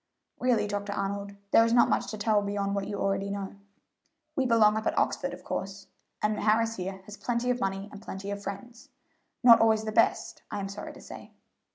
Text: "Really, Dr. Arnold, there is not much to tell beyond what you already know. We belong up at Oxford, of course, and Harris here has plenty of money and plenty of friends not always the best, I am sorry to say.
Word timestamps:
"Really, 0.39 0.65
Dr. 0.65 0.93
Arnold, 0.93 1.35
there 1.51 1.63
is 1.63 1.73
not 1.73 1.87
much 1.87 2.09
to 2.09 2.17
tell 2.17 2.41
beyond 2.41 2.73
what 2.73 2.87
you 2.87 2.97
already 2.99 3.29
know. 3.29 3.57
We 4.35 4.47
belong 4.47 4.75
up 4.75 4.87
at 4.87 4.97
Oxford, 4.97 5.31
of 5.31 5.43
course, 5.43 5.85
and 6.23 6.39
Harris 6.39 6.77
here 6.77 7.03
has 7.05 7.17
plenty 7.17 7.51
of 7.51 7.59
money 7.61 7.87
and 7.91 8.01
plenty 8.01 8.31
of 8.31 8.41
friends 8.41 8.89
not 9.43 9.61
always 9.61 9.83
the 9.83 9.91
best, 9.91 10.41
I 10.49 10.59
am 10.59 10.69
sorry 10.69 10.93
to 10.93 11.01
say. 11.01 11.33